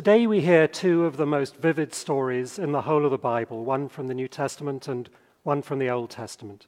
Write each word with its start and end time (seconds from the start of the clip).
Today 0.00 0.26
we 0.26 0.40
hear 0.40 0.66
two 0.66 1.04
of 1.04 1.18
the 1.18 1.26
most 1.26 1.56
vivid 1.56 1.92
stories 1.92 2.58
in 2.58 2.72
the 2.72 2.80
whole 2.80 3.04
of 3.04 3.10
the 3.10 3.18
Bible, 3.18 3.66
one 3.66 3.86
from 3.86 4.06
the 4.06 4.14
New 4.14 4.28
Testament 4.28 4.88
and 4.88 5.10
one 5.42 5.60
from 5.60 5.78
the 5.78 5.90
Old 5.90 6.08
Testament. 6.08 6.66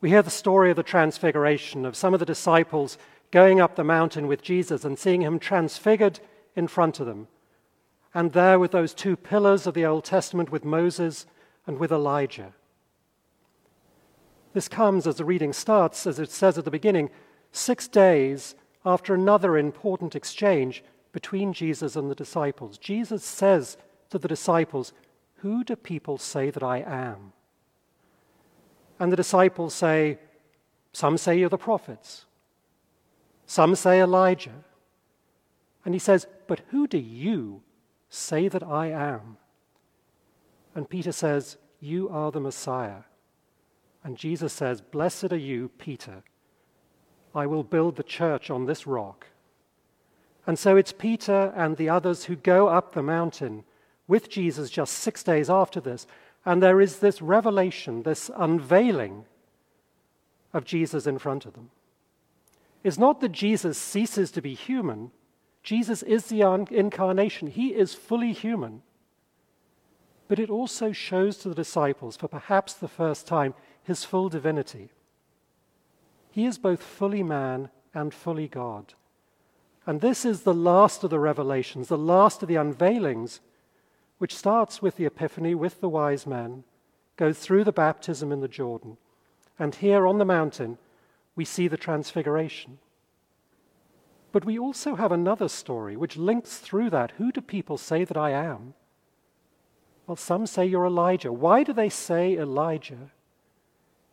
We 0.00 0.08
hear 0.08 0.22
the 0.22 0.30
story 0.30 0.70
of 0.70 0.76
the 0.76 0.82
transfiguration 0.82 1.84
of 1.84 1.94
some 1.94 2.14
of 2.14 2.20
the 2.20 2.24
disciples 2.24 2.96
going 3.30 3.60
up 3.60 3.76
the 3.76 3.84
mountain 3.84 4.26
with 4.26 4.40
Jesus 4.40 4.82
and 4.82 4.98
seeing 4.98 5.20
him 5.20 5.38
transfigured 5.38 6.20
in 6.56 6.66
front 6.66 7.00
of 7.00 7.06
them. 7.06 7.28
And 8.14 8.32
there 8.32 8.58
with 8.58 8.70
those 8.70 8.94
two 8.94 9.14
pillars 9.14 9.66
of 9.66 9.74
the 9.74 9.84
Old 9.84 10.06
Testament, 10.06 10.50
with 10.50 10.64
Moses 10.64 11.26
and 11.66 11.78
with 11.78 11.92
Elijah. 11.92 12.54
This 14.54 14.68
comes 14.68 15.06
as 15.06 15.16
the 15.16 15.26
reading 15.26 15.52
starts, 15.52 16.06
as 16.06 16.18
it 16.18 16.30
says 16.30 16.56
at 16.56 16.64
the 16.64 16.70
beginning, 16.70 17.10
six 17.52 17.88
days 17.88 18.54
after 18.86 19.12
another 19.12 19.58
important 19.58 20.16
exchange 20.16 20.82
between 21.14 21.52
Jesus 21.52 21.94
and 21.94 22.10
the 22.10 22.14
disciples. 22.14 22.76
Jesus 22.76 23.24
says 23.24 23.78
to 24.10 24.18
the 24.18 24.26
disciples, 24.26 24.92
Who 25.36 25.62
do 25.62 25.76
people 25.76 26.18
say 26.18 26.50
that 26.50 26.62
I 26.62 26.78
am? 26.78 27.32
And 28.98 29.12
the 29.12 29.16
disciples 29.16 29.74
say, 29.74 30.18
Some 30.92 31.16
say 31.16 31.38
you're 31.38 31.48
the 31.48 31.56
prophets, 31.56 32.26
some 33.46 33.76
say 33.76 34.00
Elijah. 34.00 34.64
And 35.84 35.94
he 35.94 36.00
says, 36.00 36.26
But 36.48 36.62
who 36.70 36.88
do 36.88 36.98
you 36.98 37.62
say 38.08 38.48
that 38.48 38.64
I 38.64 38.88
am? 38.88 39.36
And 40.74 40.90
Peter 40.90 41.12
says, 41.12 41.58
You 41.78 42.08
are 42.08 42.32
the 42.32 42.40
Messiah. 42.40 43.04
And 44.02 44.16
Jesus 44.16 44.52
says, 44.52 44.80
Blessed 44.80 45.32
are 45.32 45.36
you, 45.36 45.70
Peter. 45.78 46.24
I 47.34 47.46
will 47.46 47.62
build 47.62 47.94
the 47.94 48.02
church 48.02 48.50
on 48.50 48.66
this 48.66 48.84
rock. 48.84 49.28
And 50.46 50.58
so 50.58 50.76
it's 50.76 50.92
Peter 50.92 51.52
and 51.56 51.76
the 51.76 51.88
others 51.88 52.24
who 52.24 52.36
go 52.36 52.68
up 52.68 52.92
the 52.92 53.02
mountain 53.02 53.64
with 54.06 54.28
Jesus 54.28 54.70
just 54.70 54.94
six 54.94 55.22
days 55.22 55.48
after 55.48 55.80
this. 55.80 56.06
And 56.44 56.62
there 56.62 56.80
is 56.80 56.98
this 56.98 57.22
revelation, 57.22 58.02
this 58.02 58.30
unveiling 58.36 59.24
of 60.52 60.64
Jesus 60.64 61.06
in 61.06 61.18
front 61.18 61.46
of 61.46 61.54
them. 61.54 61.70
It's 62.82 62.98
not 62.98 63.20
that 63.20 63.32
Jesus 63.32 63.78
ceases 63.78 64.30
to 64.32 64.42
be 64.42 64.54
human, 64.54 65.10
Jesus 65.62 66.02
is 66.02 66.26
the 66.26 66.42
incarnation, 66.70 67.48
he 67.48 67.68
is 67.68 67.94
fully 67.94 68.34
human. 68.34 68.82
But 70.28 70.38
it 70.38 70.50
also 70.50 70.92
shows 70.92 71.38
to 71.38 71.48
the 71.48 71.54
disciples, 71.54 72.16
for 72.16 72.28
perhaps 72.28 72.74
the 72.74 72.88
first 72.88 73.26
time, 73.26 73.54
his 73.82 74.04
full 74.04 74.28
divinity. 74.28 74.90
He 76.30 76.44
is 76.44 76.58
both 76.58 76.82
fully 76.82 77.22
man 77.22 77.70
and 77.94 78.12
fully 78.12 78.48
God. 78.48 78.92
And 79.86 80.00
this 80.00 80.24
is 80.24 80.42
the 80.42 80.54
last 80.54 81.04
of 81.04 81.10
the 81.10 81.18
revelations, 81.18 81.88
the 81.88 81.98
last 81.98 82.42
of 82.42 82.48
the 82.48 82.56
unveilings, 82.56 83.40
which 84.18 84.34
starts 84.34 84.80
with 84.80 84.96
the 84.96 85.06
Epiphany, 85.06 85.54
with 85.54 85.80
the 85.80 85.88
wise 85.88 86.26
men, 86.26 86.64
goes 87.16 87.38
through 87.38 87.64
the 87.64 87.72
baptism 87.72 88.32
in 88.32 88.40
the 88.40 88.48
Jordan. 88.48 88.96
And 89.58 89.74
here 89.74 90.06
on 90.06 90.18
the 90.18 90.24
mountain, 90.24 90.78
we 91.36 91.44
see 91.44 91.68
the 91.68 91.76
transfiguration. 91.76 92.78
But 94.32 94.44
we 94.44 94.58
also 94.58 94.96
have 94.96 95.12
another 95.12 95.48
story 95.48 95.96
which 95.96 96.16
links 96.16 96.58
through 96.58 96.90
that. 96.90 97.12
Who 97.18 97.30
do 97.30 97.40
people 97.40 97.78
say 97.78 98.04
that 98.04 98.16
I 98.16 98.30
am? 98.30 98.74
Well, 100.06 100.16
some 100.16 100.46
say 100.46 100.66
you're 100.66 100.86
Elijah. 100.86 101.32
Why 101.32 101.62
do 101.62 101.72
they 101.72 101.88
say 101.88 102.36
Elijah? 102.36 103.10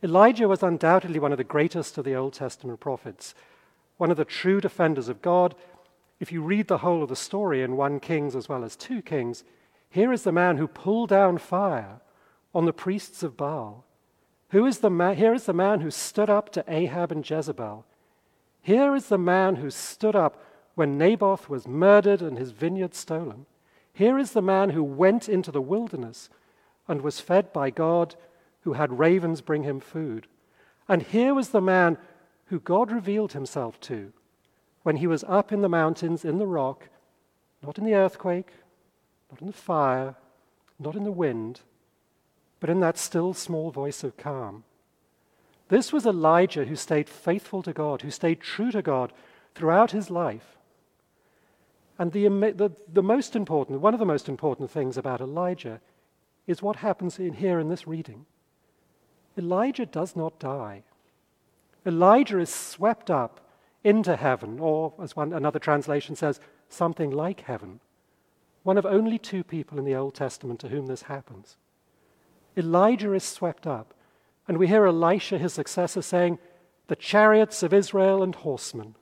Elijah 0.03 0.47
was 0.47 0.63
undoubtedly 0.63 1.19
one 1.19 1.31
of 1.31 1.37
the 1.37 1.43
greatest 1.43 1.97
of 1.97 2.05
the 2.05 2.15
Old 2.15 2.33
Testament 2.33 2.79
prophets, 2.79 3.35
one 4.01 4.09
of 4.09 4.17
the 4.17 4.25
true 4.25 4.59
defenders 4.59 5.09
of 5.09 5.21
God. 5.21 5.53
If 6.19 6.31
you 6.31 6.41
read 6.41 6.67
the 6.67 6.79
whole 6.79 7.03
of 7.03 7.09
the 7.09 7.15
story 7.15 7.61
in 7.61 7.77
1 7.77 7.99
Kings 7.99 8.35
as 8.35 8.49
well 8.49 8.63
as 8.63 8.75
2 8.75 9.03
Kings, 9.03 9.43
here 9.91 10.11
is 10.11 10.23
the 10.23 10.31
man 10.31 10.57
who 10.57 10.67
pulled 10.67 11.09
down 11.09 11.37
fire 11.37 12.01
on 12.51 12.65
the 12.65 12.73
priests 12.73 13.21
of 13.21 13.37
Baal. 13.37 13.85
Who 14.49 14.65
is 14.65 14.79
the 14.79 14.89
man, 14.89 15.17
here 15.17 15.35
is 15.35 15.45
the 15.45 15.53
man 15.53 15.81
who 15.81 15.91
stood 15.91 16.31
up 16.31 16.51
to 16.53 16.65
Ahab 16.67 17.11
and 17.11 17.29
Jezebel. 17.29 17.85
Here 18.63 18.95
is 18.95 19.05
the 19.05 19.19
man 19.19 19.57
who 19.57 19.69
stood 19.69 20.15
up 20.15 20.43
when 20.73 20.97
Naboth 20.97 21.47
was 21.47 21.67
murdered 21.67 22.23
and 22.23 22.39
his 22.39 22.49
vineyard 22.49 22.95
stolen. 22.95 23.45
Here 23.93 24.17
is 24.17 24.31
the 24.31 24.41
man 24.41 24.71
who 24.71 24.83
went 24.83 25.29
into 25.29 25.51
the 25.51 25.61
wilderness 25.61 26.27
and 26.87 27.03
was 27.03 27.19
fed 27.19 27.53
by 27.53 27.69
God 27.69 28.15
who 28.61 28.73
had 28.73 28.97
ravens 28.97 29.41
bring 29.41 29.61
him 29.61 29.79
food. 29.79 30.25
And 30.87 31.03
here 31.03 31.35
was 31.35 31.49
the 31.49 31.61
man 31.61 31.99
who 32.51 32.59
God 32.59 32.91
revealed 32.91 33.31
himself 33.31 33.79
to 33.79 34.11
when 34.83 34.97
he 34.97 35.07
was 35.07 35.23
up 35.23 35.53
in 35.53 35.61
the 35.61 35.69
mountains 35.69 36.25
in 36.25 36.37
the 36.37 36.45
rock, 36.45 36.89
not 37.63 37.77
in 37.77 37.85
the 37.85 37.95
earthquake, 37.95 38.49
not 39.31 39.39
in 39.39 39.47
the 39.47 39.53
fire, 39.53 40.15
not 40.77 40.97
in 40.97 41.05
the 41.05 41.13
wind, 41.13 41.61
but 42.59 42.69
in 42.69 42.81
that 42.81 42.97
still 42.97 43.33
small 43.33 43.71
voice 43.71 44.03
of 44.03 44.17
calm. 44.17 44.65
This 45.69 45.93
was 45.93 46.05
Elijah 46.05 46.65
who 46.65 46.75
stayed 46.75 47.07
faithful 47.07 47.63
to 47.63 47.71
God, 47.71 48.01
who 48.01 48.11
stayed 48.11 48.41
true 48.41 48.71
to 48.71 48.81
God 48.81 49.13
throughout 49.55 49.91
his 49.91 50.09
life. 50.09 50.57
And 51.97 52.11
the, 52.11 52.27
the, 52.27 52.71
the, 52.91 53.03
most 53.03 53.33
important, 53.33 53.79
one 53.79 53.93
of 53.93 53.99
the 54.01 54.05
most 54.05 54.27
important 54.27 54.69
things 54.69 54.97
about 54.97 55.21
Elijah 55.21 55.79
is 56.47 56.61
what 56.61 56.77
happens 56.77 57.17
in 57.17 57.31
here 57.31 57.59
in 57.59 57.69
this 57.69 57.87
reading. 57.87 58.25
Elijah 59.37 59.85
does 59.85 60.17
not 60.17 60.37
die. 60.37 60.83
Elijah 61.85 62.39
is 62.39 62.53
swept 62.53 63.09
up 63.09 63.41
into 63.83 64.15
heaven, 64.15 64.59
or 64.59 64.93
as 65.01 65.15
one, 65.15 65.33
another 65.33 65.59
translation 65.59 66.15
says, 66.15 66.39
something 66.69 67.11
like 67.11 67.41
heaven. 67.41 67.79
One 68.63 68.77
of 68.77 68.85
only 68.85 69.17
two 69.17 69.43
people 69.43 69.79
in 69.79 69.85
the 69.85 69.95
Old 69.95 70.13
Testament 70.13 70.59
to 70.59 70.69
whom 70.69 70.85
this 70.85 71.03
happens. 71.03 71.57
Elijah 72.55 73.13
is 73.13 73.23
swept 73.23 73.65
up, 73.65 73.93
and 74.47 74.57
we 74.57 74.67
hear 74.67 74.85
Elisha, 74.85 75.37
his 75.37 75.53
successor, 75.53 76.01
saying, 76.01 76.37
The 76.87 76.95
chariots 76.95 77.63
of 77.63 77.73
Israel 77.73 78.21
and 78.21 78.35
horsemen. 78.35 78.95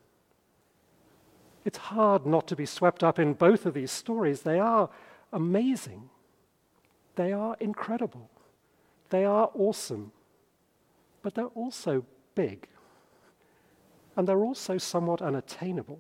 It's 1.66 1.78
hard 1.78 2.26
not 2.26 2.48
to 2.48 2.56
be 2.56 2.66
swept 2.66 3.04
up 3.04 3.20
in 3.20 3.34
both 3.34 3.66
of 3.66 3.74
these 3.74 3.92
stories. 3.92 4.42
They 4.42 4.60
are 4.60 4.90
amazing, 5.34 6.10
they 7.16 7.34
are 7.34 7.58
incredible, 7.60 8.30
they 9.10 9.26
are 9.26 9.52
awesome 9.54 10.14
but 11.22 11.36
they're 11.36 11.46
also 11.46 12.06
big. 12.40 12.70
And 14.16 14.26
they're 14.26 14.46
also 14.46 14.78
somewhat 14.78 15.22
unattainable. 15.22 16.00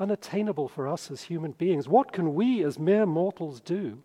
Unattainable 0.00 0.68
for 0.68 0.88
us 0.88 1.10
as 1.10 1.22
human 1.24 1.52
beings. 1.52 1.86
What 1.86 2.12
can 2.12 2.34
we 2.34 2.64
as 2.64 2.78
mere 2.78 3.04
mortals 3.04 3.60
do? 3.60 4.02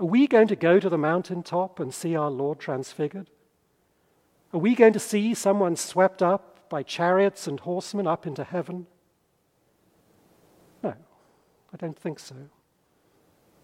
Are 0.00 0.06
we 0.06 0.26
going 0.26 0.48
to 0.48 0.56
go 0.56 0.80
to 0.80 0.88
the 0.88 0.98
mountaintop 0.98 1.78
and 1.78 1.94
see 1.94 2.16
our 2.16 2.30
Lord 2.30 2.58
transfigured? 2.58 3.30
Are 4.52 4.58
we 4.58 4.74
going 4.74 4.92
to 4.92 4.98
see 4.98 5.34
someone 5.34 5.76
swept 5.76 6.20
up 6.20 6.68
by 6.68 6.82
chariots 6.82 7.46
and 7.46 7.60
horsemen 7.60 8.08
up 8.08 8.26
into 8.26 8.42
heaven? 8.42 8.86
No, 10.82 10.94
I 11.72 11.76
don't 11.76 11.98
think 11.98 12.18
so. 12.18 12.34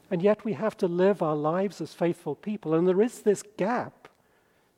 And 0.08 0.22
yet 0.22 0.44
we 0.44 0.52
have 0.52 0.76
to 0.76 0.86
live 0.86 1.20
our 1.20 1.36
lives 1.36 1.80
as 1.80 1.94
faithful 1.94 2.36
people, 2.36 2.74
and 2.74 2.86
there 2.86 3.02
is 3.02 3.22
this 3.22 3.42
gap 3.56 4.07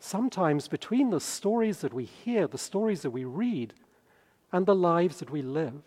sometimes 0.01 0.67
between 0.67 1.11
the 1.11 1.21
stories 1.21 1.79
that 1.83 1.93
we 1.93 2.05
hear, 2.05 2.49
the 2.49 2.59
stories 2.59 3.03
that 3.03 3.11
we 3.11 3.25
read, 3.25 3.75
and 4.51 4.67
the 4.67 4.75
lives 4.75 5.19
that 5.19 5.31
we 5.31 5.43
live. 5.43 5.83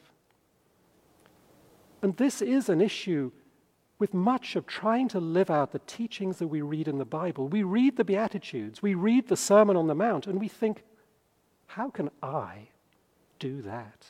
And 2.01 2.15
this 2.15 2.41
is 2.41 2.69
an 2.69 2.79
issue 2.79 3.31
with 3.99 4.13
much 4.13 4.55
of 4.55 4.65
trying 4.65 5.07
to 5.09 5.19
live 5.19 5.49
out 5.49 5.71
the 5.71 5.79
teachings 5.79 6.37
that 6.37 6.47
we 6.47 6.61
read 6.61 6.87
in 6.87 6.97
the 6.97 7.05
Bible. 7.05 7.47
We 7.47 7.63
read 7.63 7.97
the 7.97 8.03
Beatitudes, 8.03 8.81
we 8.81 8.93
read 8.93 9.27
the 9.27 9.37
Sermon 9.37 9.75
on 9.75 9.87
the 9.87 9.95
Mount, 9.95 10.27
and 10.27 10.39
we 10.39 10.47
think, 10.47 10.83
how 11.67 11.89
can 11.89 12.09
I 12.21 12.69
do 13.39 13.61
that? 13.61 14.07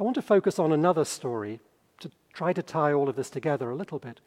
I 0.00 0.02
want 0.02 0.14
to 0.14 0.22
focus 0.22 0.58
on 0.58 0.72
another 0.72 1.04
story 1.04 1.60
to 2.00 2.10
try 2.32 2.52
to 2.52 2.62
tie 2.62 2.92
all 2.92 3.08
of 3.08 3.16
this 3.16 3.30
together 3.30 3.70
a 3.70 3.76
little 3.76 3.98
bit. 3.98 4.20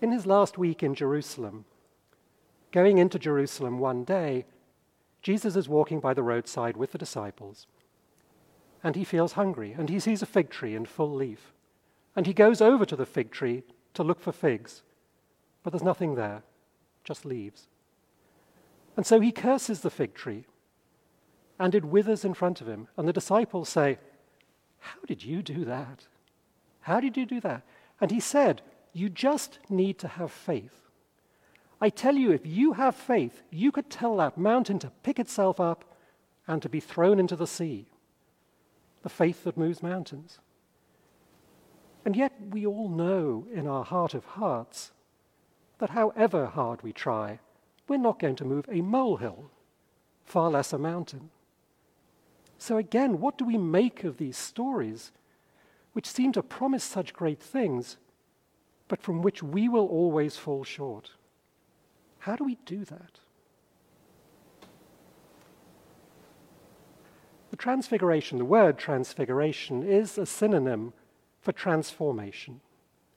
In 0.00 0.12
his 0.12 0.26
last 0.26 0.56
week 0.56 0.82
in 0.82 0.94
Jerusalem, 0.94 1.66
going 2.72 2.98
into 2.98 3.18
Jerusalem 3.18 3.78
one 3.78 4.04
day, 4.04 4.46
Jesus 5.22 5.56
is 5.56 5.68
walking 5.68 6.00
by 6.00 6.14
the 6.14 6.22
roadside 6.22 6.76
with 6.76 6.92
the 6.92 6.98
disciples. 6.98 7.66
And 8.82 8.96
he 8.96 9.04
feels 9.04 9.32
hungry, 9.32 9.74
and 9.76 9.90
he 9.90 10.00
sees 10.00 10.22
a 10.22 10.26
fig 10.26 10.48
tree 10.48 10.74
in 10.74 10.86
full 10.86 11.14
leaf. 11.14 11.52
And 12.16 12.26
he 12.26 12.32
goes 12.32 12.62
over 12.62 12.86
to 12.86 12.96
the 12.96 13.04
fig 13.04 13.30
tree 13.30 13.62
to 13.92 14.02
look 14.02 14.20
for 14.20 14.32
figs, 14.32 14.82
but 15.62 15.70
there's 15.72 15.82
nothing 15.82 16.14
there, 16.14 16.42
just 17.04 17.26
leaves. 17.26 17.68
And 18.96 19.04
so 19.04 19.20
he 19.20 19.32
curses 19.32 19.80
the 19.80 19.90
fig 19.90 20.14
tree, 20.14 20.46
and 21.58 21.74
it 21.74 21.84
withers 21.84 22.24
in 22.24 22.32
front 22.32 22.62
of 22.62 22.66
him. 22.66 22.88
And 22.96 23.06
the 23.06 23.12
disciples 23.12 23.68
say, 23.68 23.98
How 24.78 25.00
did 25.06 25.22
you 25.22 25.42
do 25.42 25.66
that? 25.66 26.06
How 26.80 27.00
did 27.00 27.18
you 27.18 27.26
do 27.26 27.40
that? 27.40 27.62
And 28.00 28.10
he 28.10 28.20
said, 28.20 28.62
you 28.92 29.08
just 29.08 29.58
need 29.68 29.98
to 29.98 30.08
have 30.08 30.32
faith. 30.32 30.88
I 31.80 31.88
tell 31.88 32.14
you, 32.16 32.32
if 32.32 32.46
you 32.46 32.74
have 32.74 32.94
faith, 32.94 33.42
you 33.50 33.72
could 33.72 33.88
tell 33.88 34.16
that 34.18 34.36
mountain 34.36 34.78
to 34.80 34.92
pick 35.02 35.18
itself 35.18 35.58
up 35.60 35.84
and 36.46 36.60
to 36.62 36.68
be 36.68 36.80
thrown 36.80 37.18
into 37.18 37.36
the 37.36 37.46
sea. 37.46 37.86
the 39.02 39.08
faith 39.08 39.44
that 39.44 39.56
moves 39.56 39.82
mountains. 39.82 40.38
And 42.04 42.16
yet, 42.16 42.32
we 42.50 42.66
all 42.66 42.88
know 42.88 43.46
in 43.52 43.66
our 43.66 43.84
heart 43.84 44.14
of 44.14 44.24
hearts 44.24 44.92
that 45.78 45.90
however 45.90 46.46
hard 46.46 46.82
we 46.82 46.92
try, 46.92 47.40
we're 47.88 47.96
not 47.98 48.18
going 48.18 48.36
to 48.36 48.44
move 48.44 48.66
a 48.70 48.80
molehill, 48.80 49.50
far 50.24 50.50
less 50.50 50.72
a 50.72 50.78
mountain. 50.78 51.30
So, 52.58 52.76
again, 52.76 53.20
what 53.20 53.38
do 53.38 53.44
we 53.44 53.58
make 53.58 54.04
of 54.04 54.18
these 54.18 54.36
stories, 54.36 55.12
which 55.92 56.06
seem 56.06 56.32
to 56.32 56.42
promise 56.42 56.84
such 56.84 57.14
great 57.14 57.40
things, 57.40 57.96
but 58.90 59.00
from 59.00 59.22
which 59.22 59.40
we 59.40 59.68
will 59.68 59.86
always 59.86 60.36
fall 60.36 60.64
short? 60.64 61.12
How 62.18 62.34
do 62.34 62.42
we 62.42 62.56
do 62.66 62.84
that? 62.84 63.20
The 67.50 67.56
transfiguration, 67.56 68.38
the 68.38 68.44
word 68.44 68.78
transfiguration, 68.78 69.84
is 69.84 70.18
a 70.18 70.26
synonym 70.26 70.92
for 71.40 71.52
transformation. 71.52 72.60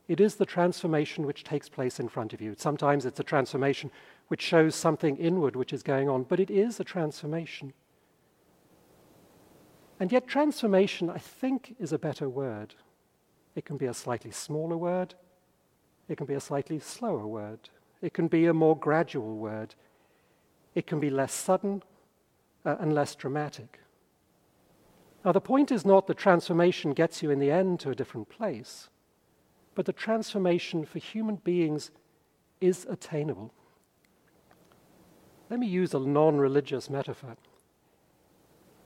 It 0.07 0.21
is 0.21 0.35
the 0.35 0.45
transformation 0.45 1.25
which 1.25 1.43
takes 1.43 1.69
place 1.69 1.99
in 1.99 2.07
front 2.07 2.33
of 2.33 2.41
you. 2.41 2.53
Sometimes 2.55 3.03
it's 3.03 3.19
a 3.19 3.23
transformation 3.23 3.89
which 4.27 4.41
shows 4.41 4.75
something 4.75 5.17
inward 5.17 5.55
which 5.55 5.73
is 5.73 5.81
going 5.81 6.07
on, 6.07 6.21
but 6.21 6.39
it 6.39 6.51
is 6.51 6.79
a 6.79 6.83
transformation. 6.83 7.73
And 9.99 10.11
yet, 10.11 10.27
transformation, 10.27 11.09
I 11.09 11.17
think, 11.17 11.75
is 11.79 11.91
a 11.91 11.97
better 11.97 12.29
word. 12.29 12.75
It 13.55 13.65
can 13.65 13.77
be 13.77 13.87
a 13.87 13.93
slightly 13.93 14.31
smaller 14.31 14.77
word, 14.77 15.15
it 16.09 16.17
can 16.17 16.25
be 16.25 16.33
a 16.33 16.39
slightly 16.39 16.79
slower 16.79 17.25
word, 17.25 17.69
it 18.01 18.13
can 18.13 18.27
be 18.27 18.45
a 18.45 18.53
more 18.53 18.77
gradual 18.77 19.37
word, 19.37 19.75
it 20.75 20.87
can 20.87 20.99
be 20.99 21.09
less 21.09 21.33
sudden 21.33 21.83
uh, 22.65 22.75
and 22.79 22.93
less 22.93 23.15
dramatic. 23.15 23.79
Now, 25.23 25.31
the 25.31 25.41
point 25.41 25.71
is 25.71 25.85
not 25.85 26.07
that 26.07 26.17
transformation 26.17 26.91
gets 26.91 27.23
you 27.23 27.31
in 27.31 27.39
the 27.39 27.51
end 27.51 27.79
to 27.81 27.89
a 27.89 27.95
different 27.95 28.29
place, 28.29 28.89
but 29.73 29.85
the 29.85 29.93
transformation 29.93 30.85
for 30.85 30.99
human 30.99 31.37
beings 31.37 31.91
is 32.59 32.85
attainable. 32.89 33.53
Let 35.49 35.59
me 35.59 35.67
use 35.67 35.93
a 35.93 35.99
non 35.99 36.37
religious 36.37 36.89
metaphor. 36.89 37.37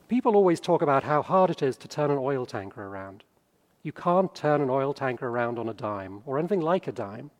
People 0.08 0.36
always 0.36 0.60
talk 0.60 0.80
about 0.80 1.04
how 1.04 1.22
hard 1.22 1.50
it 1.50 1.62
is 1.62 1.76
to 1.78 1.88
turn 1.88 2.10
an 2.10 2.18
oil 2.18 2.46
tanker 2.46 2.84
around. 2.84 3.24
You 3.82 3.92
can't 3.92 4.34
turn 4.34 4.60
an 4.60 4.70
oil 4.70 4.92
tanker 4.92 5.28
around 5.28 5.58
on 5.58 5.68
a 5.68 5.74
dime 5.74 6.22
or 6.26 6.38
anything 6.38 6.60
like 6.60 6.86
a 6.86 6.92
dime. 6.92 7.30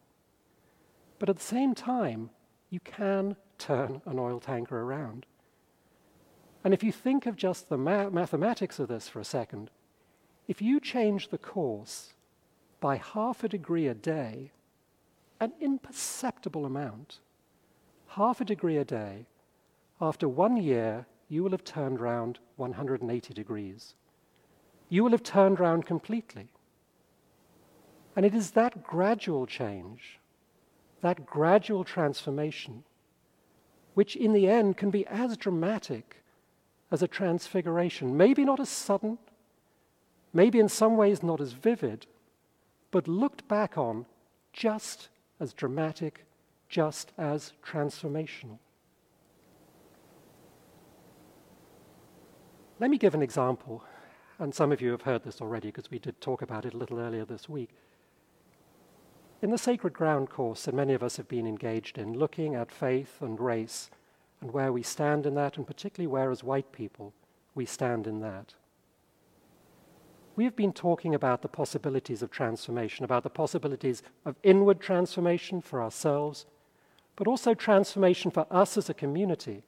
But 1.18 1.28
at 1.28 1.36
the 1.36 1.42
same 1.42 1.74
time, 1.74 2.30
you 2.70 2.80
can 2.80 3.36
turn 3.58 4.02
an 4.06 4.18
oil 4.18 4.40
tanker 4.40 4.80
around. 4.80 5.26
And 6.64 6.72
if 6.74 6.82
you 6.82 6.92
think 6.92 7.26
of 7.26 7.36
just 7.36 7.68
the 7.68 7.78
ma- 7.78 8.10
mathematics 8.10 8.78
of 8.78 8.88
this 8.88 9.08
for 9.08 9.20
a 9.20 9.24
second, 9.24 9.70
if 10.46 10.62
you 10.62 10.80
change 10.80 11.28
the 11.28 11.38
course 11.38 12.14
by 12.80 12.96
half 12.96 13.42
a 13.42 13.48
degree 13.48 13.86
a 13.86 13.94
day, 13.94 14.52
an 15.40 15.52
imperceptible 15.60 16.64
amount, 16.64 17.18
half 18.08 18.40
a 18.40 18.44
degree 18.44 18.76
a 18.76 18.84
day, 18.84 19.26
after 20.00 20.28
one 20.28 20.56
year, 20.56 21.06
you 21.28 21.42
will 21.42 21.50
have 21.50 21.64
turned 21.64 22.00
round 22.00 22.38
180 22.56 23.34
degrees. 23.34 23.94
You 24.88 25.04
will 25.04 25.10
have 25.10 25.22
turned 25.22 25.60
round 25.60 25.86
completely. 25.86 26.48
And 28.16 28.24
it 28.24 28.34
is 28.34 28.52
that 28.52 28.82
gradual 28.82 29.46
change, 29.46 30.18
that 31.02 31.26
gradual 31.26 31.84
transformation, 31.84 32.84
which 33.94 34.16
in 34.16 34.32
the 34.32 34.48
end 34.48 34.76
can 34.76 34.90
be 34.90 35.06
as 35.06 35.36
dramatic 35.36 36.22
as 36.90 37.02
a 37.02 37.08
transfiguration. 37.08 38.16
Maybe 38.16 38.44
not 38.44 38.60
as 38.60 38.68
sudden, 38.68 39.18
maybe 40.32 40.58
in 40.58 40.68
some 40.68 40.96
ways 40.96 41.22
not 41.22 41.40
as 41.40 41.52
vivid, 41.52 42.06
but 42.90 43.06
looked 43.06 43.46
back 43.46 43.76
on 43.76 44.06
just 44.52 45.08
as 45.38 45.52
dramatic, 45.52 46.24
just 46.68 47.12
as 47.18 47.52
transformational. 47.64 48.58
Let 52.80 52.90
me 52.90 52.98
give 52.98 53.14
an 53.14 53.22
example, 53.22 53.84
and 54.38 54.54
some 54.54 54.72
of 54.72 54.80
you 54.80 54.90
have 54.92 55.02
heard 55.02 55.24
this 55.24 55.40
already 55.40 55.68
because 55.68 55.90
we 55.90 55.98
did 55.98 56.20
talk 56.20 56.42
about 56.42 56.64
it 56.64 56.74
a 56.74 56.76
little 56.76 56.98
earlier 56.98 57.24
this 57.24 57.48
week. 57.48 57.70
In 59.40 59.50
the 59.50 59.58
Sacred 59.58 59.92
Ground 59.92 60.30
course 60.30 60.64
that 60.64 60.74
many 60.74 60.94
of 60.94 61.02
us 61.02 61.16
have 61.16 61.28
been 61.28 61.46
engaged 61.46 61.98
in, 61.98 62.18
looking 62.18 62.54
at 62.54 62.72
faith 62.72 63.20
and 63.20 63.38
race 63.38 63.90
and 64.40 64.52
where 64.52 64.72
we 64.72 64.82
stand 64.82 65.26
in 65.26 65.34
that, 65.34 65.56
and 65.56 65.66
particularly 65.66 66.06
where, 66.06 66.30
as 66.30 66.44
white 66.44 66.72
people, 66.72 67.12
we 67.54 67.66
stand 67.66 68.06
in 68.06 68.20
that. 68.20 68.54
We 70.36 70.44
have 70.44 70.54
been 70.54 70.72
talking 70.72 71.14
about 71.14 71.42
the 71.42 71.48
possibilities 71.48 72.22
of 72.22 72.30
transformation, 72.30 73.04
about 73.04 73.24
the 73.24 73.30
possibilities 73.30 74.02
of 74.24 74.36
inward 74.44 74.80
transformation 74.80 75.60
for 75.60 75.82
ourselves, 75.82 76.46
but 77.16 77.26
also 77.26 77.54
transformation 77.54 78.30
for 78.30 78.46
us 78.48 78.76
as 78.76 78.88
a 78.88 78.94
community, 78.94 79.64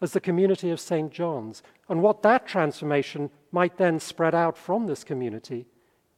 as 0.00 0.12
the 0.12 0.20
community 0.20 0.70
of 0.70 0.80
St. 0.80 1.10
John's, 1.10 1.62
and 1.88 2.02
what 2.02 2.22
that 2.22 2.46
transformation 2.46 3.30
might 3.52 3.76
then 3.76 3.98
spread 3.98 4.34
out 4.34 4.56
from 4.56 4.86
this 4.86 5.04
community 5.04 5.66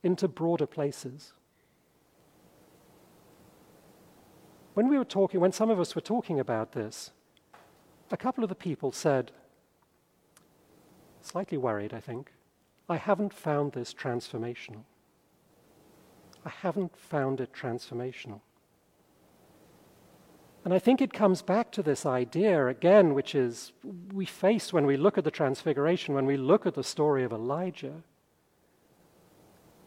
into 0.03 0.29
broader 0.29 0.67
places. 0.67 1.33
When 4.75 4.89
we 4.89 4.99
were 4.99 5.05
talking, 5.05 5.41
when 5.41 5.53
some 5.53 5.71
of 5.71 5.81
us 5.81 5.95
were 5.95 6.01
talking 6.01 6.39
about 6.39 6.73
this, 6.73 7.11
a 8.11 8.17
couple 8.17 8.45
of 8.45 8.49
the 8.49 8.55
people 8.55 8.93
said, 8.93 9.33
slightly 11.23 11.59
worried, 11.59 11.95
I 11.95 12.01
think, 12.01 12.33
I 12.89 12.97
haven't 12.97 13.33
found 13.33 13.73
this 13.73 13.93
transformational. 13.93 14.85
I 16.45 16.51
haven't 16.51 16.97
found 16.97 17.41
it 17.41 17.53
transformational. 17.53 18.41
And 20.67 20.75
I 20.75 20.81
think 20.81 21.01
it 21.01 21.13
comes 21.13 21.43
back 21.43 21.71
to 21.71 21.83
this 21.85 22.05
idea 22.05 22.67
again, 22.67 23.15
which 23.15 23.37
is 23.37 23.73
we 24.13 24.25
face 24.25 24.73
when 24.73 24.85
we 24.85 24.97
look 24.97 25.17
at 25.17 25.23
the 25.23 25.31
transfiguration, 25.31 26.13
when 26.13 26.27
we 26.27 26.37
look 26.37 26.67
at 26.67 26.75
the 26.75 26.83
story 26.83 27.23
of 27.23 27.31
Elijah, 27.31 28.03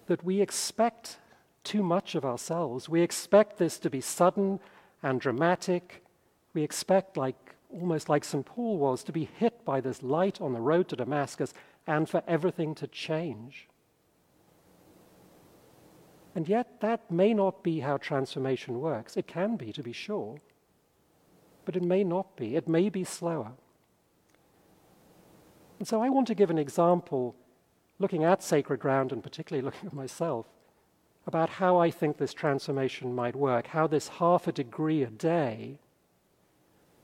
that 0.05 0.23
we 0.23 0.39
expect 0.39 1.17
too 1.65 1.83
much 1.83 2.15
of 2.15 2.23
ourselves. 2.23 2.87
We 2.87 3.01
expect 3.01 3.57
this 3.57 3.77
to 3.79 3.89
be 3.89 3.99
sudden 3.99 4.61
and 5.03 5.19
dramatic. 5.19 6.01
We 6.53 6.63
expect, 6.63 7.17
like 7.17 7.55
almost 7.69 8.07
like 8.07 8.23
St. 8.23 8.45
Paul 8.45 8.77
was, 8.77 9.03
to 9.03 9.11
be 9.11 9.25
hit 9.25 9.65
by 9.65 9.81
this 9.81 10.01
light 10.01 10.39
on 10.39 10.53
the 10.53 10.61
road 10.61 10.87
to 10.87 10.95
Damascus 10.95 11.53
and 11.87 12.07
for 12.07 12.23
everything 12.25 12.73
to 12.75 12.87
change. 12.87 13.67
And 16.36 16.48
yet, 16.48 16.79
that 16.79 17.12
may 17.12 17.33
not 17.33 17.63
be 17.63 17.81
how 17.81 17.98
transformation 17.98 18.79
works. 18.79 19.17
It 19.17 19.27
can 19.27 19.57
be, 19.57 19.74
to 19.74 19.83
be 19.83 19.91
sure, 19.91 20.38
but 21.69 21.75
it 21.75 21.83
may 21.83 22.03
not 22.03 22.35
be. 22.35 22.55
It 22.55 22.67
may 22.67 22.89
be 22.89 23.03
slower. 23.03 23.51
And 25.77 25.88
so, 25.88 26.01
I 26.01 26.09
want 26.09 26.25
to 26.25 26.33
give 26.33 26.49
an 26.49 26.57
example, 26.57 27.35
looking 27.99 28.23
at 28.23 28.41
sacred 28.41 28.79
ground 28.79 29.11
and 29.11 29.21
particularly 29.21 29.63
looking 29.65 29.85
at 29.85 29.93
myself, 29.93 30.47
about 31.27 31.47
how 31.47 31.77
I 31.77 31.91
think 31.91 32.17
this 32.17 32.33
transformation 32.33 33.13
might 33.13 33.35
work, 33.35 33.67
how 33.67 33.85
this 33.85 34.07
half 34.07 34.47
a 34.47 34.51
degree 34.51 35.03
a 35.03 35.11
day 35.11 35.77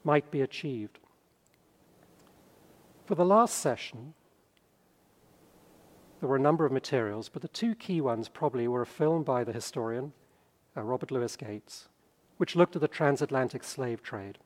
might 0.04 0.32
be 0.32 0.42
achieved. 0.42 0.98
For 3.06 3.14
the 3.14 3.24
last 3.24 3.60
session, 3.60 4.16
there 6.22 6.30
were 6.30 6.38
a 6.38 6.48
number 6.50 6.66
of 6.66 6.72
materials, 6.72 7.30
but 7.30 7.44
the 7.44 7.50
two 7.50 7.76
key 7.76 8.02
ones 8.02 8.30
probably 8.30 8.68
were 8.68 8.82
a 8.82 8.88
film 8.88 9.22
by 9.22 9.44
the 9.44 9.54
historian 9.54 10.14
uh, 10.76 10.82
Robert 10.82 11.12
Louis 11.12 11.36
Gates, 11.36 11.88
which 12.38 12.56
looked 12.56 12.76
at 12.76 12.82
the 12.82 12.88
transatlantic 12.88 13.64
slave 13.64 14.02
trade. 14.02 14.40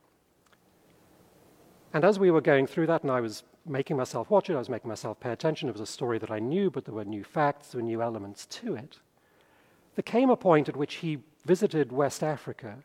And 1.93 2.03
as 2.03 2.19
we 2.19 2.29
were 2.29 2.41
going 2.41 2.67
through 2.67 2.87
that, 2.87 3.03
and 3.03 3.11
I 3.11 3.21
was 3.21 3.43
making 3.65 3.97
myself 3.97 4.29
watch 4.29 4.49
it, 4.49 4.55
I 4.55 4.59
was 4.59 4.69
making 4.69 4.89
myself 4.89 5.19
pay 5.19 5.31
attention. 5.31 5.69
It 5.69 5.73
was 5.73 5.81
a 5.81 5.85
story 5.85 6.19
that 6.19 6.31
I 6.31 6.39
knew, 6.39 6.69
but 6.69 6.85
there 6.85 6.93
were 6.93 7.05
new 7.05 7.23
facts, 7.23 7.69
there 7.69 7.81
were 7.81 7.87
new 7.87 8.01
elements 8.01 8.45
to 8.45 8.75
it. 8.75 8.99
There 9.95 10.03
came 10.03 10.29
a 10.29 10.37
point 10.37 10.69
at 10.69 10.77
which 10.77 10.95
he 10.95 11.19
visited 11.45 11.91
West 11.91 12.23
Africa 12.23 12.83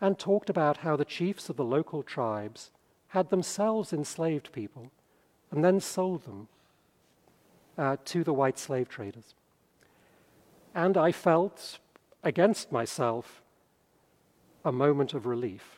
and 0.00 0.18
talked 0.18 0.48
about 0.48 0.78
how 0.78 0.96
the 0.96 1.04
chiefs 1.04 1.48
of 1.48 1.56
the 1.56 1.64
local 1.64 2.02
tribes 2.02 2.70
had 3.08 3.30
themselves 3.30 3.92
enslaved 3.92 4.52
people 4.52 4.90
and 5.50 5.64
then 5.64 5.80
sold 5.80 6.24
them 6.24 6.48
uh, 7.78 7.96
to 8.04 8.22
the 8.22 8.32
white 8.32 8.58
slave 8.58 8.88
traders. 8.88 9.34
And 10.74 10.96
I 10.96 11.12
felt, 11.12 11.78
against 12.22 12.70
myself, 12.70 13.42
a 14.64 14.72
moment 14.72 15.14
of 15.14 15.26
relief. 15.26 15.75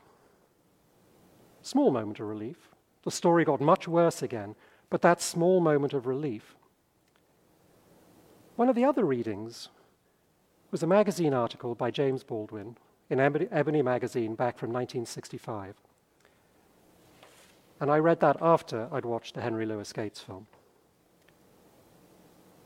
Small 1.62 1.90
moment 1.90 2.20
of 2.20 2.26
relief. 2.26 2.68
The 3.04 3.10
story 3.10 3.44
got 3.44 3.60
much 3.60 3.86
worse 3.86 4.22
again, 4.22 4.54
but 4.90 5.02
that 5.02 5.20
small 5.20 5.60
moment 5.60 5.92
of 5.92 6.06
relief. 6.06 6.54
One 8.56 8.68
of 8.68 8.74
the 8.74 8.84
other 8.84 9.04
readings 9.04 9.68
was 10.70 10.82
a 10.82 10.86
magazine 10.86 11.32
article 11.32 11.74
by 11.74 11.90
James 11.90 12.22
Baldwin 12.22 12.76
in 13.08 13.20
Ebony 13.20 13.82
magazine 13.82 14.34
back 14.34 14.58
from 14.58 14.70
1965. 14.70 15.76
And 17.80 17.90
I 17.90 17.98
read 17.98 18.20
that 18.20 18.36
after 18.40 18.88
I'd 18.90 19.04
watched 19.04 19.34
the 19.34 19.40
Henry 19.40 19.64
Louis 19.64 19.92
Gates 19.92 20.20
film. 20.20 20.46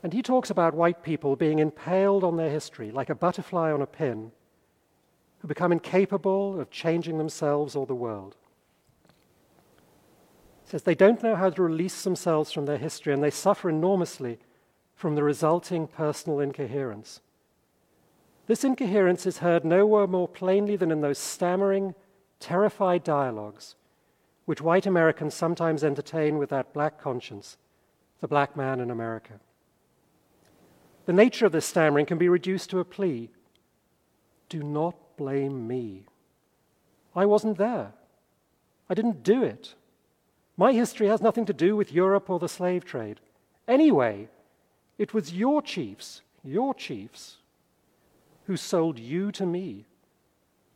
And 0.01 0.11
he 0.11 0.21
talks 0.21 0.49
about 0.49 0.73
white 0.73 1.03
people 1.03 1.35
being 1.35 1.59
impaled 1.59 2.23
on 2.23 2.35
their 2.35 2.49
history 2.49 2.91
like 2.91 3.09
a 3.09 3.15
butterfly 3.15 3.71
on 3.71 3.81
a 3.81 3.87
pin, 3.87 4.31
who 5.39 5.47
become 5.47 5.71
incapable 5.71 6.59
of 6.59 6.71
changing 6.71 7.17
themselves 7.17 7.75
or 7.75 7.85
the 7.85 7.95
world. 7.95 8.35
Says 10.65 10.83
they 10.83 10.95
don't 10.95 11.21
know 11.21 11.35
how 11.35 11.49
to 11.49 11.61
release 11.61 12.03
themselves 12.03 12.51
from 12.51 12.65
their 12.65 12.77
history, 12.77 13.13
and 13.13 13.23
they 13.23 13.29
suffer 13.29 13.69
enormously 13.69 14.39
from 14.95 15.15
the 15.15 15.23
resulting 15.23 15.87
personal 15.87 16.39
incoherence. 16.39 17.21
This 18.47 18.63
incoherence 18.63 19.25
is 19.25 19.39
heard 19.39 19.63
nowhere 19.63 20.07
more 20.07 20.27
plainly 20.27 20.75
than 20.75 20.91
in 20.91 21.01
those 21.01 21.19
stammering, 21.19 21.95
terrified 22.39 23.03
dialogues 23.03 23.75
which 24.45 24.61
white 24.61 24.85
Americans 24.85 25.33
sometimes 25.33 25.83
entertain 25.83 26.37
with 26.37 26.49
that 26.49 26.73
black 26.73 26.99
conscience, 26.99 27.57
the 28.19 28.27
black 28.27 28.55
man 28.57 28.79
in 28.79 28.91
America. 28.91 29.39
The 31.05 31.13
nature 31.13 31.45
of 31.45 31.51
this 31.51 31.65
stammering 31.65 32.05
can 32.05 32.17
be 32.17 32.29
reduced 32.29 32.69
to 32.71 32.79
a 32.79 32.85
plea 32.85 33.29
do 34.49 34.61
not 34.61 34.95
blame 35.17 35.67
me. 35.67 36.03
I 37.15 37.25
wasn't 37.25 37.57
there. 37.57 37.93
I 38.87 38.93
didn't 38.93 39.23
do 39.23 39.41
it. 39.41 39.73
My 40.55 40.73
history 40.73 41.07
has 41.07 41.21
nothing 41.21 41.45
to 41.45 41.53
do 41.53 41.75
with 41.75 41.91
Europe 41.91 42.29
or 42.29 42.39
the 42.39 42.49
slave 42.49 42.85
trade. 42.85 43.19
Anyway, 43.67 44.27
it 44.97 45.13
was 45.13 45.33
your 45.33 45.61
chiefs, 45.61 46.21
your 46.43 46.73
chiefs, 46.73 47.37
who 48.45 48.57
sold 48.57 48.99
you 48.99 49.31
to 49.31 49.45
me. 49.45 49.85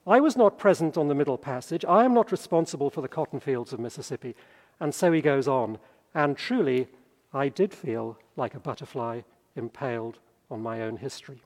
I 0.08 0.20
was 0.20 0.38
not 0.38 0.58
present 0.58 0.98
on 0.98 1.10
the 1.10 1.16
Middle 1.16 1.38
Passage. 1.38 1.84
I 1.86 2.06
am 2.06 2.14
not 2.14 2.32
responsible 2.32 2.90
for 2.90 3.02
the 3.02 3.10
cotton 3.10 3.40
fields 3.40 3.74
of 3.74 3.80
Mississippi. 3.80 4.36
And 4.80 4.96
so 4.96 5.12
he 5.12 5.22
goes 5.22 5.48
on. 5.48 5.78
And 6.16 6.38
truly, 6.38 6.88
I 7.34 7.50
did 7.50 7.74
feel 7.74 8.18
like 8.38 8.56
a 8.56 8.60
butterfly 8.60 9.22
impaled 9.56 10.20
on 10.50 10.62
my 10.62 10.82
own 10.82 10.98
history. 10.98 11.42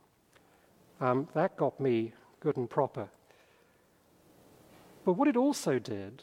Um, 0.99 1.27
that 1.33 1.57
got 1.57 1.79
me 1.79 2.13
good 2.39 2.55
and 2.55 2.69
proper. 2.69 3.09
But 5.03 5.13
what 5.13 5.27
it 5.27 5.35
also 5.35 5.79
did, 5.79 6.21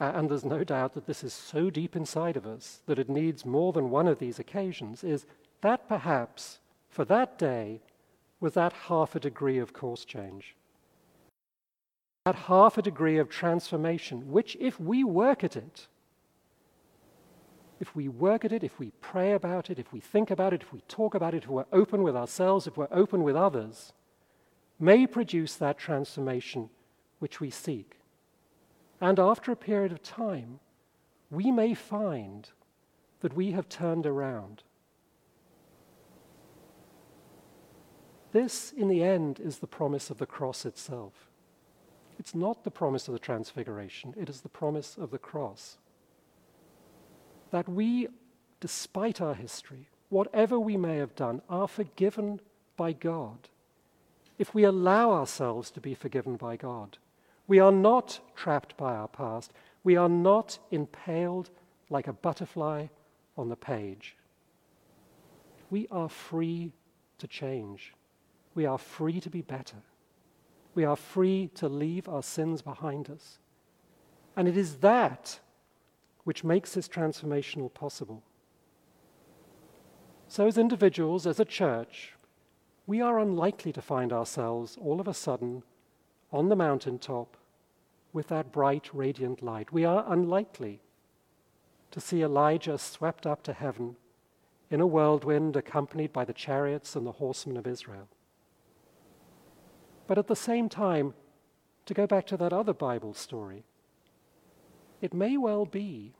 uh, 0.00 0.12
and 0.14 0.28
there's 0.28 0.44
no 0.44 0.64
doubt 0.64 0.94
that 0.94 1.06
this 1.06 1.22
is 1.22 1.32
so 1.32 1.70
deep 1.70 1.94
inside 1.94 2.36
of 2.36 2.46
us 2.46 2.80
that 2.86 2.98
it 2.98 3.08
needs 3.08 3.44
more 3.44 3.72
than 3.72 3.90
one 3.90 4.08
of 4.08 4.18
these 4.18 4.38
occasions, 4.38 5.04
is 5.04 5.26
that 5.60 5.88
perhaps 5.88 6.58
for 6.88 7.04
that 7.04 7.38
day 7.38 7.80
was 8.40 8.54
that 8.54 8.72
half 8.72 9.14
a 9.14 9.20
degree 9.20 9.58
of 9.58 9.72
course 9.72 10.04
change. 10.04 10.56
That 12.24 12.34
half 12.34 12.76
a 12.78 12.82
degree 12.82 13.18
of 13.18 13.28
transformation, 13.28 14.30
which, 14.30 14.56
if 14.58 14.80
we 14.80 15.04
work 15.04 15.44
at 15.44 15.56
it, 15.56 15.86
if 17.80 17.94
we 17.94 18.08
work 18.08 18.44
at 18.44 18.52
it, 18.52 18.64
if 18.64 18.78
we 18.78 18.92
pray 19.00 19.32
about 19.32 19.70
it, 19.70 19.78
if 19.78 19.92
we 19.92 20.00
think 20.00 20.30
about 20.30 20.52
it, 20.52 20.62
if 20.62 20.72
we 20.72 20.80
talk 20.88 21.14
about 21.14 21.34
it, 21.34 21.44
if 21.44 21.50
we're 21.50 21.66
open 21.72 22.02
with 22.02 22.16
ourselves, 22.16 22.66
if 22.66 22.76
we're 22.76 22.88
open 22.90 23.22
with 23.22 23.36
others, 23.36 23.92
may 24.80 25.06
produce 25.06 25.56
that 25.56 25.78
transformation 25.78 26.70
which 27.18 27.40
we 27.40 27.50
seek. 27.50 27.96
And 29.04 29.20
after 29.20 29.52
a 29.52 29.56
period 29.56 29.92
of 29.92 30.02
time, 30.02 30.60
we 31.30 31.50
may 31.50 31.74
find 31.74 32.48
that 33.20 33.36
we 33.36 33.50
have 33.50 33.68
turned 33.68 34.06
around. 34.06 34.62
This, 38.32 38.72
in 38.72 38.88
the 38.88 39.04
end, 39.04 39.40
is 39.40 39.58
the 39.58 39.66
promise 39.66 40.08
of 40.08 40.16
the 40.16 40.24
cross 40.24 40.64
itself. 40.64 41.28
It's 42.18 42.34
not 42.34 42.64
the 42.64 42.70
promise 42.70 43.06
of 43.06 43.12
the 43.12 43.18
transfiguration, 43.18 44.14
it 44.16 44.30
is 44.30 44.40
the 44.40 44.48
promise 44.48 44.96
of 44.96 45.10
the 45.10 45.18
cross 45.18 45.76
that 47.50 47.68
we, 47.68 48.08
despite 48.58 49.20
our 49.20 49.34
history, 49.34 49.90
whatever 50.08 50.58
we 50.58 50.78
may 50.78 50.96
have 50.96 51.14
done, 51.14 51.42
are 51.50 51.68
forgiven 51.68 52.40
by 52.78 52.94
God. 52.94 53.50
If 54.38 54.54
we 54.54 54.64
allow 54.64 55.10
ourselves 55.10 55.70
to 55.72 55.80
be 55.80 55.94
forgiven 55.94 56.36
by 56.36 56.56
God, 56.56 56.96
we 57.46 57.58
are 57.58 57.72
not 57.72 58.20
trapped 58.34 58.76
by 58.76 58.94
our 58.94 59.08
past. 59.08 59.52
We 59.82 59.96
are 59.96 60.08
not 60.08 60.58
impaled 60.70 61.50
like 61.90 62.08
a 62.08 62.12
butterfly 62.12 62.86
on 63.36 63.48
the 63.48 63.56
page. 63.56 64.16
We 65.70 65.86
are 65.90 66.08
free 66.08 66.72
to 67.18 67.26
change. 67.26 67.92
We 68.54 68.64
are 68.64 68.78
free 68.78 69.20
to 69.20 69.30
be 69.30 69.42
better. 69.42 69.76
We 70.74 70.84
are 70.84 70.96
free 70.96 71.50
to 71.56 71.68
leave 71.68 72.08
our 72.08 72.22
sins 72.22 72.62
behind 72.62 73.10
us. 73.10 73.38
And 74.36 74.48
it 74.48 74.56
is 74.56 74.76
that 74.76 75.40
which 76.24 76.42
makes 76.42 76.72
this 76.72 76.88
transformational 76.88 77.72
possible. 77.72 78.22
So, 80.26 80.46
as 80.46 80.56
individuals, 80.56 81.26
as 81.26 81.38
a 81.38 81.44
church, 81.44 82.14
we 82.86 83.00
are 83.00 83.18
unlikely 83.18 83.72
to 83.72 83.82
find 83.82 84.12
ourselves 84.12 84.78
all 84.80 85.00
of 85.00 85.06
a 85.06 85.14
sudden 85.14 85.62
on 86.34 86.48
the 86.48 86.56
mountaintop 86.56 87.36
with 88.12 88.26
that 88.26 88.50
bright, 88.50 88.90
radiant 88.92 89.40
light. 89.40 89.72
We 89.72 89.84
are 89.84 90.04
unlikely 90.08 90.80
to 91.92 92.00
see 92.00 92.22
Elijah 92.22 92.76
swept 92.76 93.24
up 93.24 93.44
to 93.44 93.52
heaven 93.52 93.94
in 94.68 94.80
a 94.80 94.86
whirlwind 94.86 95.54
accompanied 95.54 96.12
by 96.12 96.24
the 96.24 96.32
chariots 96.32 96.96
and 96.96 97.06
the 97.06 97.12
horsemen 97.12 97.56
of 97.56 97.68
Israel. 97.68 98.08
But 100.08 100.18
at 100.18 100.26
the 100.26 100.34
same 100.34 100.68
time, 100.68 101.14
to 101.86 101.94
go 101.94 102.04
back 102.04 102.26
to 102.26 102.36
that 102.38 102.52
other 102.52 102.74
Bible 102.74 103.14
story, 103.14 103.62
it 105.00 105.14
may 105.14 105.36
well 105.36 105.64
be 105.64 106.14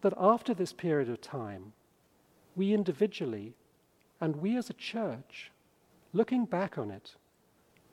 that 0.00 0.14
after 0.16 0.54
this 0.54 0.72
period 0.72 1.10
of 1.10 1.20
time, 1.20 1.74
we 2.54 2.72
individually 2.72 3.54
and 4.18 4.36
we 4.36 4.56
as 4.56 4.70
a 4.70 4.74
church, 4.74 5.52
looking 6.14 6.46
back 6.46 6.78
on 6.78 6.90
it, 6.90 7.16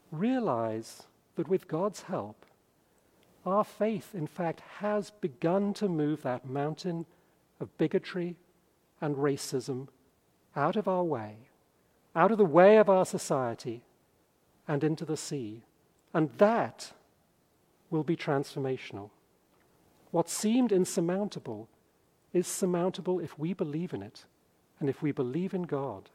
realize 0.10 1.04
that 1.36 1.48
with 1.48 1.68
God's 1.68 2.04
help, 2.04 2.46
our 3.46 3.64
faith, 3.64 4.14
in 4.14 4.28
fact, 4.28 4.62
has 4.80 5.12
begun 5.12 5.74
to 5.76 5.90
move 5.90 6.22
that 6.22 6.48
mountain 6.48 7.06
of 7.60 7.78
bigotry 7.78 8.36
and 9.02 9.16
racism 9.16 9.88
out 10.56 10.76
of 10.76 10.88
our 10.88 11.04
way, 11.04 11.36
out 12.16 12.32
of 12.32 12.38
the 12.38 12.46
way 12.46 12.78
of 12.78 12.90
our 12.90 13.06
society, 13.06 13.84
and 14.68 14.84
into 14.84 15.04
the 15.04 15.18
sea. 15.18 15.64
And 16.14 16.30
that 16.38 16.94
will 17.90 18.04
be 18.04 18.16
transformational. 18.16 19.10
What 20.12 20.30
seemed 20.30 20.72
insurmountable 20.72 21.68
is 22.34 22.48
surmountable 22.48 23.20
if 23.20 23.38
we 23.38 23.54
believe 23.54 23.94
in 23.94 24.02
it 24.02 24.26
and 24.80 24.90
if 24.90 25.02
we 25.02 25.12
believe 25.12 25.54
in 25.54 25.64
God. 25.64 26.10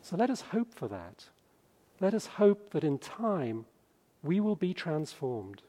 So 0.00 0.16
let 0.16 0.30
us 0.30 0.40
hope 0.40 0.74
for 0.74 0.88
that. 0.88 1.26
Let 2.02 2.14
us 2.14 2.26
hope 2.26 2.72
that 2.72 2.82
in 2.82 2.98
time 2.98 3.64
we 4.24 4.40
will 4.40 4.56
be 4.56 4.74
transformed 4.74 5.62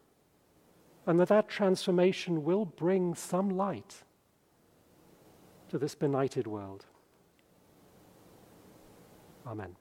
and 1.06 1.20
that 1.20 1.28
that 1.28 1.48
transformation 1.48 2.44
will 2.44 2.66
bring 2.66 3.14
some 3.14 3.52
light 3.52 4.04
to 5.70 5.78
this 5.78 5.94
benighted 5.94 6.48
world. 6.48 6.88
Amen. 9.46 9.76